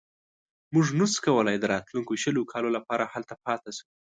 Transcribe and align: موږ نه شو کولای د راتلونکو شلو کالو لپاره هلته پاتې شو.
موږ 0.73 0.87
نه 0.99 1.05
شو 1.11 1.23
کولای 1.25 1.55
د 1.59 1.65
راتلونکو 1.73 2.13
شلو 2.23 2.41
کالو 2.51 2.69
لپاره 2.77 3.03
هلته 3.13 3.33
پاتې 3.45 3.71
شو. 3.77 3.85